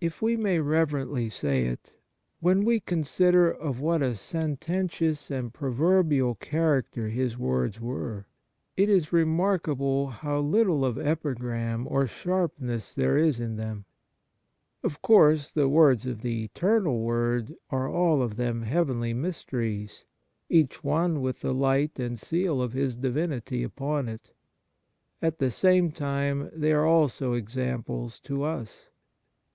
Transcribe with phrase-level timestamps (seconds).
[0.00, 1.92] If we may reverently say it,
[2.38, 8.24] when we con sider of what a sententious and proverbial character His words were,
[8.78, 13.84] it is remarkable how little of epigram or sharpness there is 78 Kindness m them.
[14.82, 20.06] Of course the words of the Eternal Word are all of them heavenly mysteries,
[20.48, 24.32] each one with the light and seal of His Divinity upon it.
[25.20, 28.86] At the same time they are also examples to us.